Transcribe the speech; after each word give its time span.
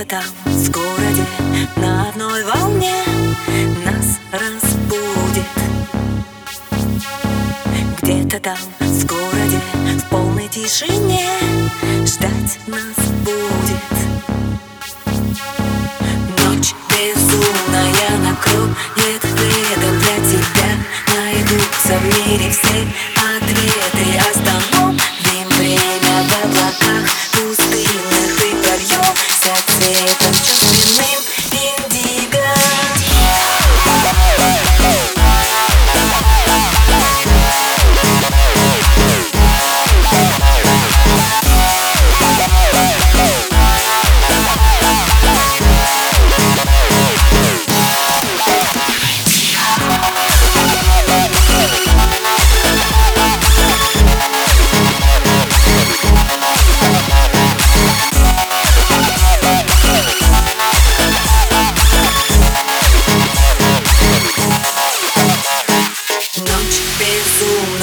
там 0.00 0.24
в 0.46 0.70
городе 0.70 1.26
на 1.76 2.08
одной 2.08 2.42
волне 2.44 2.94
нас 3.84 4.18
разбудит. 4.32 5.44
Где-то 8.00 8.40
там 8.40 8.56
в 8.80 9.06
городе 9.06 9.60
в 9.98 10.08
полной 10.08 10.48
тишине 10.48 11.28
ждать 12.06 12.58
нас 12.66 13.06
будет 13.22 13.91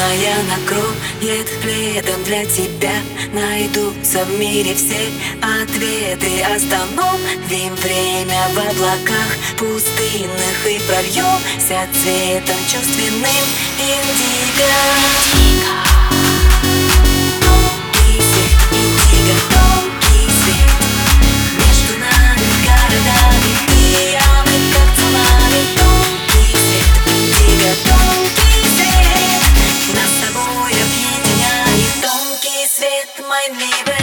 безумная 0.10 0.44
накроет 0.44 1.48
пледом 1.62 2.24
для 2.24 2.46
тебя 2.46 2.94
Найдутся 3.34 4.26
в 4.26 4.40
мире 4.40 4.74
все 4.76 5.10
ответы. 5.42 6.42
Остановим 6.44 7.76
время 7.76 8.48
в 8.54 8.58
облаках 8.58 9.38
пустынных 9.58 10.68
И 10.68 10.80
прольемся 10.88 11.88
цветом 11.94 12.58
чувственным 12.68 13.48
индиго 13.78 14.89
blindly. 33.48 33.99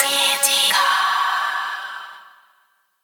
be. 0.00 0.33